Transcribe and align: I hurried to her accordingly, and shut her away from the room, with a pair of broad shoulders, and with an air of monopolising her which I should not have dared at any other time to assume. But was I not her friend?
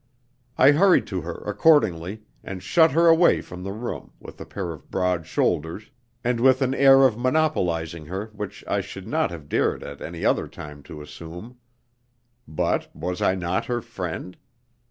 I 0.57 0.71
hurried 0.71 1.05
to 1.13 1.21
her 1.21 1.43
accordingly, 1.45 2.23
and 2.43 2.63
shut 2.63 2.93
her 2.93 3.05
away 3.05 3.39
from 3.39 3.61
the 3.61 3.71
room, 3.71 4.13
with 4.19 4.41
a 4.41 4.47
pair 4.47 4.71
of 4.71 4.89
broad 4.89 5.27
shoulders, 5.27 5.91
and 6.23 6.39
with 6.39 6.63
an 6.63 6.73
air 6.73 7.03
of 7.05 7.19
monopolising 7.19 8.07
her 8.07 8.31
which 8.33 8.63
I 8.67 8.81
should 8.81 9.05
not 9.07 9.29
have 9.29 9.47
dared 9.47 9.83
at 9.83 10.01
any 10.01 10.25
other 10.25 10.47
time 10.47 10.81
to 10.89 11.03
assume. 11.03 11.59
But 12.47 12.89
was 12.95 13.21
I 13.21 13.35
not 13.35 13.65
her 13.65 13.79
friend? 13.79 14.37